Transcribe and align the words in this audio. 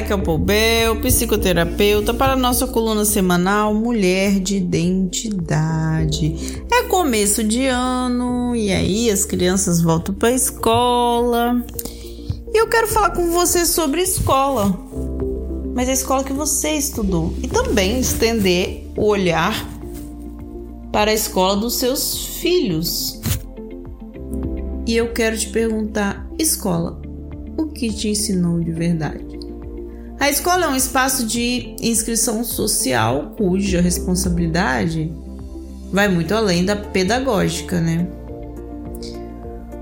Raquel 0.00 0.22
Poubel, 0.22 0.96
psicoterapeuta, 1.02 2.14
para 2.14 2.34
nossa 2.34 2.66
coluna 2.66 3.04
semanal 3.04 3.74
Mulher 3.74 4.40
de 4.40 4.56
Identidade. 4.56 6.64
É 6.72 6.84
começo 6.84 7.44
de 7.44 7.66
ano 7.66 8.56
e 8.56 8.72
aí 8.72 9.10
as 9.10 9.26
crianças 9.26 9.82
voltam 9.82 10.14
para 10.14 10.30
a 10.30 10.32
escola. 10.32 11.62
E 12.50 12.58
eu 12.58 12.66
quero 12.66 12.88
falar 12.88 13.10
com 13.10 13.30
você 13.30 13.66
sobre 13.66 14.00
escola, 14.00 14.74
mas 15.74 15.86
a 15.86 15.92
escola 15.92 16.24
que 16.24 16.32
você 16.32 16.70
estudou 16.70 17.34
e 17.42 17.46
também 17.46 18.00
estender 18.00 18.86
o 18.96 19.04
olhar 19.04 19.68
para 20.90 21.10
a 21.10 21.14
escola 21.14 21.56
dos 21.56 21.74
seus 21.74 22.38
filhos. 22.38 23.20
E 24.86 24.96
eu 24.96 25.12
quero 25.12 25.36
te 25.36 25.50
perguntar: 25.50 26.26
escola, 26.38 26.98
o 27.58 27.66
que 27.66 27.92
te 27.92 28.08
ensinou 28.08 28.60
de 28.60 28.72
verdade? 28.72 29.39
A 30.20 30.28
escola 30.28 30.66
é 30.66 30.68
um 30.68 30.76
espaço 30.76 31.24
de 31.24 31.74
inscrição 31.80 32.44
social 32.44 33.32
cuja 33.38 33.80
responsabilidade 33.80 35.10
vai 35.90 36.08
muito 36.08 36.34
além 36.34 36.62
da 36.62 36.76
pedagógica, 36.76 37.80
né? 37.80 38.06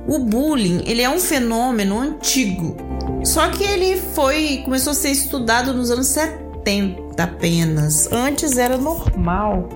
O 0.07 0.21
bullying, 0.21 0.85
ele 0.87 1.03
é 1.03 1.11
um 1.11 1.19
fenômeno 1.19 1.99
antigo. 1.99 2.77
Só 3.25 3.49
que 3.49 3.65
ele 3.65 4.01
foi 4.15 4.63
começou 4.65 4.93
a 4.93 4.95
ser 4.95 5.11
estudado 5.11 5.75
nos 5.75 5.91
anos 5.91 6.07
70 6.07 7.21
apenas. 7.21 8.09
Antes 8.13 8.57
era 8.57 8.79
normal 8.79 9.69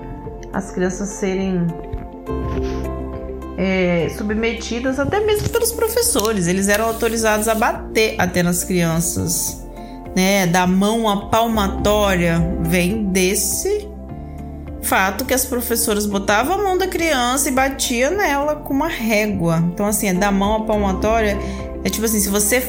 as 0.53 0.71
crianças 0.71 1.09
serem 1.09 1.67
é, 3.57 4.07
submetidas 4.17 4.97
até 4.97 5.19
mesmo 5.19 5.49
pelos 5.49 5.73
professores. 5.73 6.47
Eles 6.47 6.69
eram 6.69 6.85
autorizados 6.85 7.49
a 7.49 7.53
bater 7.53 8.15
até 8.17 8.41
nas 8.41 8.63
crianças 8.63 9.62
né, 10.15 10.45
da 10.45 10.67
mão 10.67 11.09
à 11.09 11.27
palmatória 11.27 12.39
vem 12.61 13.05
desse 13.05 13.87
fato 14.81 15.25
que 15.25 15.33
as 15.33 15.45
professoras 15.45 16.05
botavam 16.05 16.59
a 16.59 16.63
mão 16.63 16.77
da 16.77 16.87
criança 16.87 17.49
e 17.49 17.51
batia 17.51 18.09
nela 18.11 18.55
com 18.55 18.73
uma 18.73 18.87
régua. 18.87 19.63
Então 19.73 19.85
assim, 19.85 20.07
é 20.07 20.13
da 20.13 20.31
mão 20.31 20.63
à 20.63 20.65
palmatória 20.65 21.37
é 21.83 21.89
tipo 21.89 22.05
assim, 22.05 22.19
se 22.19 22.29
você 22.29 22.65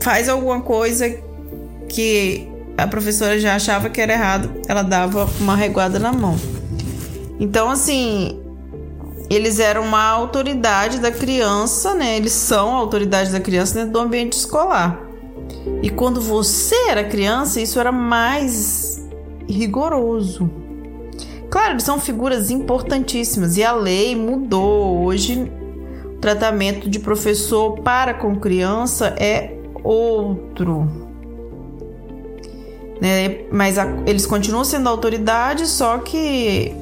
faz 0.00 0.28
alguma 0.28 0.60
coisa 0.60 1.10
que 1.88 2.48
a 2.76 2.86
professora 2.86 3.38
já 3.38 3.56
achava 3.56 3.90
que 3.90 4.00
era 4.00 4.12
errado, 4.12 4.50
ela 4.66 4.82
dava 4.82 5.28
uma 5.38 5.54
reguada 5.54 5.98
na 5.98 6.12
mão. 6.12 6.36
Então 7.38 7.70
assim, 7.70 8.40
eles 9.28 9.60
eram 9.60 9.84
uma 9.84 10.02
autoridade 10.02 10.98
da 10.98 11.10
criança, 11.10 11.94
né? 11.94 12.16
Eles 12.16 12.32
são 12.32 12.74
a 12.74 12.78
autoridade 12.78 13.30
da 13.30 13.40
criança 13.40 13.74
dentro 13.74 13.92
do 13.92 13.98
ambiente 13.98 14.32
escolar. 14.32 15.09
E 15.82 15.88
quando 15.88 16.20
você 16.20 16.74
era 16.88 17.04
criança, 17.04 17.60
isso 17.60 17.80
era 17.80 17.90
mais 17.90 19.08
rigoroso. 19.48 20.50
Claro, 21.50 21.80
são 21.80 21.98
figuras 21.98 22.50
importantíssimas 22.50 23.56
e 23.56 23.64
a 23.64 23.72
lei 23.72 24.14
mudou. 24.14 25.04
Hoje, 25.04 25.50
o 26.04 26.18
tratamento 26.20 26.88
de 26.88 27.00
professor 27.00 27.80
para 27.80 28.14
com 28.14 28.36
criança 28.36 29.14
é 29.18 29.56
outro. 29.82 31.08
Né? 33.00 33.46
Mas 33.50 33.78
a, 33.78 33.86
eles 34.06 34.26
continuam 34.26 34.62
sendo 34.62 34.88
autoridade, 34.88 35.66
só 35.66 35.98
que 35.98 36.76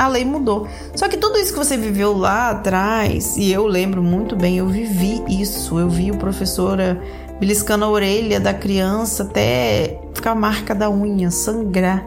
a 0.00 0.08
lei 0.08 0.24
mudou. 0.24 0.66
Só 0.94 1.08
que 1.08 1.18
tudo 1.18 1.38
isso 1.38 1.52
que 1.52 1.58
você 1.58 1.76
viveu 1.76 2.16
lá 2.16 2.48
atrás, 2.48 3.36
e 3.36 3.52
eu 3.52 3.66
lembro 3.66 4.02
muito 4.02 4.34
bem, 4.34 4.56
eu 4.56 4.66
vivi 4.66 5.22
isso. 5.28 5.78
Eu 5.78 5.90
vi 5.90 6.10
o 6.10 6.16
professora 6.16 6.98
beliscando 7.38 7.84
a 7.84 7.88
orelha 7.90 8.40
da 8.40 8.54
criança 8.54 9.24
até 9.24 10.00
ficar 10.14 10.30
a 10.30 10.34
marca 10.34 10.74
da 10.74 10.90
unha, 10.90 11.30
sangrar. 11.30 12.02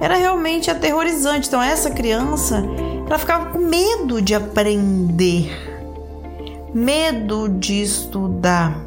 Era 0.00 0.14
realmente 0.14 0.70
aterrorizante. 0.70 1.48
Então, 1.48 1.60
essa 1.60 1.90
criança, 1.90 2.62
ela 3.04 3.18
ficava 3.18 3.46
com 3.46 3.58
medo 3.58 4.22
de 4.22 4.36
aprender, 4.36 5.50
medo 6.72 7.48
de 7.48 7.82
estudar. 7.82 8.80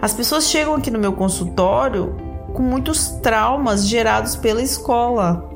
As 0.00 0.14
pessoas 0.14 0.44
chegam 0.44 0.76
aqui 0.76 0.90
no 0.90 1.00
meu 1.00 1.14
consultório 1.14 2.14
com 2.54 2.62
muitos 2.62 3.08
traumas 3.08 3.88
gerados 3.88 4.36
pela 4.36 4.62
escola 4.62 5.51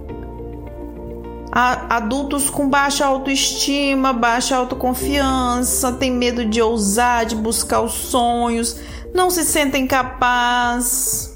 adultos 1.59 2.50
com 2.50 2.69
baixa 2.69 3.06
autoestima, 3.06 4.12
baixa 4.12 4.55
autoconfiança, 4.55 5.91
têm 5.93 6.12
medo 6.12 6.44
de 6.44 6.61
ousar, 6.61 7.25
de 7.25 7.34
buscar 7.34 7.81
os 7.81 7.93
sonhos, 7.93 8.78
não 9.15 9.31
se 9.31 9.43
sentem 9.43 9.87
capazes. 9.87 11.34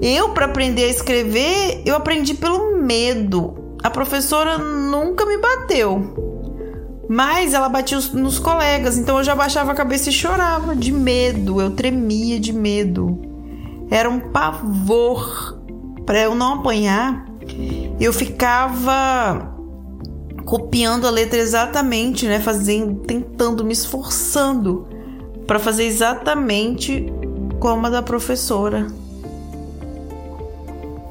Eu, 0.00 0.28
para 0.28 0.46
aprender 0.46 0.84
a 0.84 0.88
escrever, 0.88 1.82
eu 1.84 1.96
aprendi 1.96 2.34
pelo 2.34 2.76
medo. 2.76 3.76
A 3.82 3.90
professora 3.90 4.56
nunca 4.56 5.26
me 5.26 5.36
bateu, 5.36 6.14
mas 7.08 7.54
ela 7.54 7.68
batia 7.68 7.98
nos 8.12 8.38
colegas, 8.38 8.96
então 8.96 9.18
eu 9.18 9.24
já 9.24 9.34
baixava 9.34 9.72
a 9.72 9.74
cabeça 9.74 10.10
e 10.10 10.12
chorava 10.12 10.76
de 10.76 10.92
medo, 10.92 11.60
eu 11.60 11.72
tremia 11.72 12.38
de 12.38 12.52
medo. 12.52 13.20
Era 13.90 14.08
um 14.08 14.20
pavor 14.20 15.58
para 16.06 16.20
eu 16.20 16.36
não 16.36 16.60
apanhar 16.60 17.31
eu 18.00 18.12
ficava 18.12 19.54
copiando 20.44 21.06
a 21.06 21.10
letra 21.10 21.38
exatamente, 21.38 22.26
né, 22.26 22.40
fazendo, 22.40 23.00
tentando, 23.00 23.64
me 23.64 23.72
esforçando 23.72 24.86
para 25.46 25.58
fazer 25.58 25.84
exatamente 25.84 27.06
como 27.58 27.86
a 27.86 27.90
da 27.90 28.02
professora. 28.02 28.86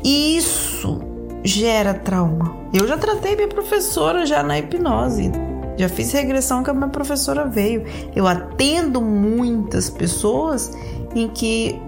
E 0.04 0.38
isso 0.38 1.00
gera 1.44 1.94
trauma. 1.94 2.56
Eu 2.74 2.88
já 2.88 2.98
tratei 2.98 3.36
minha 3.36 3.48
professora 3.48 4.26
já 4.26 4.44
na 4.44 4.60
hipnose. 4.60 5.32
Já 5.78 5.88
fiz 5.88 6.12
regressão 6.12 6.64
que 6.64 6.70
a 6.70 6.74
minha 6.74 6.90
professora 6.90 7.46
veio. 7.46 7.84
Eu 8.16 8.28
atendo 8.28 9.02
muitas 9.02 9.90
pessoas 9.90 10.72
em 11.16 11.28
que 11.28 11.80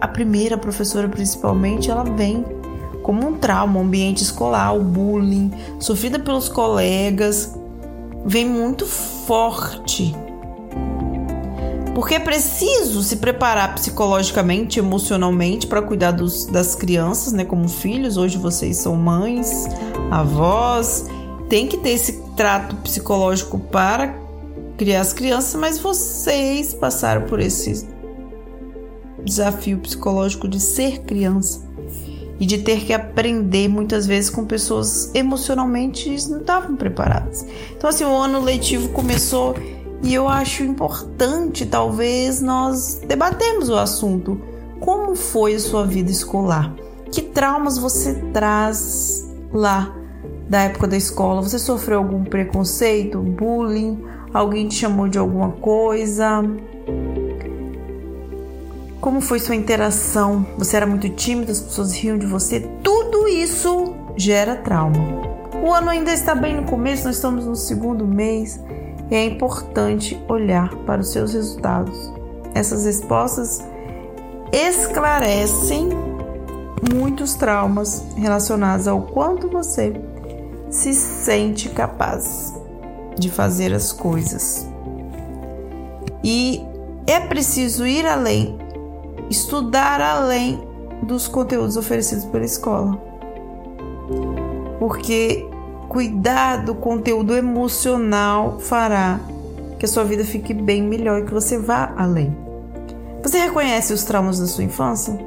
a 0.00 0.08
primeira 0.08 0.56
professora 0.56 1.08
principalmente 1.08 1.90
ela 1.90 2.04
vem 2.04 2.44
como 3.02 3.26
um 3.26 3.38
trauma, 3.38 3.78
o 3.78 3.82
ambiente 3.82 4.22
escolar, 4.22 4.74
o 4.74 4.82
bullying, 4.82 5.50
sofrida 5.78 6.18
pelos 6.18 6.48
colegas, 6.48 7.54
vem 8.24 8.46
muito 8.46 8.86
forte. 8.86 10.14
Porque 11.94 12.14
é 12.14 12.20
preciso 12.20 13.02
se 13.02 13.16
preparar 13.16 13.74
psicologicamente, 13.74 14.78
emocionalmente 14.78 15.66
para 15.66 15.82
cuidar 15.82 16.12
dos, 16.12 16.46
das 16.46 16.74
crianças, 16.74 17.32
né, 17.32 17.44
como 17.44 17.68
filhos. 17.68 18.16
Hoje 18.16 18.38
vocês 18.38 18.76
são 18.76 18.96
mães, 18.96 19.66
avós, 20.10 21.06
tem 21.48 21.66
que 21.66 21.76
ter 21.76 21.90
esse 21.90 22.22
trato 22.36 22.76
psicológico 22.76 23.58
para 23.58 24.14
criar 24.78 25.00
as 25.00 25.12
crianças, 25.12 25.60
mas 25.60 25.78
vocês 25.78 26.72
passaram 26.72 27.22
por 27.22 27.40
esse 27.40 27.86
desafio 29.24 29.78
psicológico 29.78 30.48
de 30.48 30.58
ser 30.58 31.00
criança 31.00 31.69
e 32.40 32.46
de 32.46 32.58
ter 32.58 32.80
que 32.86 32.92
aprender 32.94 33.68
muitas 33.68 34.06
vezes 34.06 34.30
com 34.30 34.46
pessoas 34.46 35.14
emocionalmente 35.14 36.10
não 36.30 36.40
estavam 36.40 36.74
preparadas. 36.74 37.46
Então, 37.76 37.90
assim, 37.90 38.04
o 38.04 38.16
ano 38.16 38.40
letivo 38.40 38.88
começou 38.88 39.54
e 40.02 40.14
eu 40.14 40.26
acho 40.26 40.64
importante, 40.64 41.66
talvez, 41.66 42.40
nós 42.40 43.02
debatermos 43.06 43.68
o 43.68 43.76
assunto. 43.76 44.40
Como 44.80 45.14
foi 45.14 45.54
a 45.54 45.60
sua 45.60 45.86
vida 45.86 46.10
escolar? 46.10 46.74
Que 47.12 47.20
traumas 47.20 47.76
você 47.76 48.14
traz 48.32 49.30
lá 49.52 49.94
da 50.48 50.62
época 50.62 50.88
da 50.88 50.96
escola? 50.96 51.42
Você 51.42 51.58
sofreu 51.58 51.98
algum 51.98 52.24
preconceito, 52.24 53.20
bullying? 53.20 54.02
Alguém 54.32 54.66
te 54.68 54.76
chamou 54.76 55.06
de 55.06 55.18
alguma 55.18 55.50
coisa? 55.52 56.42
Como 59.00 59.22
foi 59.22 59.38
sua 59.38 59.54
interação? 59.54 60.46
Você 60.58 60.76
era 60.76 60.86
muito 60.86 61.08
tímido, 61.08 61.50
as 61.50 61.58
pessoas 61.58 61.94
riam 61.94 62.18
de 62.18 62.26
você? 62.26 62.60
Tudo 62.82 63.26
isso 63.26 63.94
gera 64.14 64.56
trauma. 64.56 64.98
O 65.64 65.72
ano 65.72 65.88
ainda 65.88 66.12
está 66.12 66.34
bem 66.34 66.54
no 66.54 66.64
começo, 66.64 67.06
nós 67.06 67.16
estamos 67.16 67.46
no 67.46 67.56
segundo 67.56 68.06
mês 68.06 68.60
e 69.10 69.14
é 69.14 69.24
importante 69.24 70.22
olhar 70.28 70.68
para 70.84 71.00
os 71.00 71.12
seus 71.12 71.32
resultados. 71.32 72.12
Essas 72.54 72.84
respostas 72.84 73.62
esclarecem 74.52 75.88
muitos 76.92 77.32
traumas 77.32 78.04
relacionados 78.18 78.86
ao 78.86 79.00
quanto 79.00 79.48
você 79.48 79.94
se 80.68 80.92
sente 80.92 81.70
capaz 81.70 82.52
de 83.18 83.30
fazer 83.30 83.72
as 83.72 83.92
coisas. 83.92 84.68
E 86.22 86.62
é 87.06 87.18
preciso 87.18 87.86
ir 87.86 88.04
além 88.04 88.68
estudar 89.30 90.00
além 90.00 90.60
dos 91.02 91.28
conteúdos 91.28 91.76
oferecidos 91.76 92.24
pela 92.26 92.44
escola. 92.44 93.00
Porque 94.78 95.48
cuidar 95.88 96.64
do 96.64 96.74
conteúdo 96.74 97.34
emocional 97.34 98.58
fará 98.58 99.20
que 99.78 99.86
a 99.86 99.88
sua 99.88 100.04
vida 100.04 100.24
fique 100.24 100.52
bem 100.52 100.82
melhor 100.82 101.20
e 101.20 101.24
que 101.24 101.32
você 101.32 101.56
vá 101.56 101.94
além. 101.96 102.36
Você 103.22 103.38
reconhece 103.38 103.92
os 103.92 104.04
traumas 104.04 104.38
da 104.40 104.46
sua 104.46 104.64
infância? 104.64 105.18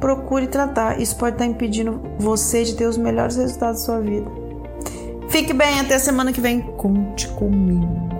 Procure 0.00 0.46
tratar. 0.46 1.00
Isso 1.00 1.16
pode 1.16 1.34
estar 1.34 1.46
impedindo 1.46 2.00
você 2.18 2.64
de 2.64 2.74
ter 2.74 2.86
os 2.86 2.96
melhores 2.96 3.36
resultados 3.36 3.80
da 3.80 3.86
sua 3.86 4.00
vida. 4.00 4.30
Fique 5.28 5.52
bem, 5.52 5.80
até 5.80 5.94
a 5.94 5.98
semana 5.98 6.32
que 6.32 6.40
vem. 6.40 6.60
Conte 6.60 7.28
comigo. 7.28 8.11